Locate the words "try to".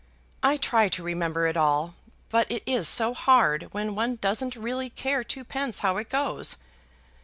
0.57-1.03